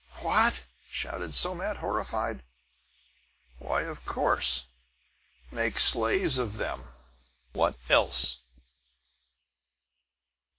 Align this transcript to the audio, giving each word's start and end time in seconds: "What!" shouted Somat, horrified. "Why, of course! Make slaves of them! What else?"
"What!" 0.21 0.65
shouted 0.89 1.31
Somat, 1.31 1.77
horrified. 1.77 2.41
"Why, 3.59 3.83
of 3.83 4.03
course! 4.03 4.65
Make 5.51 5.77
slaves 5.77 6.39
of 6.39 6.57
them! 6.57 6.85
What 7.53 7.77
else?" 7.87 8.39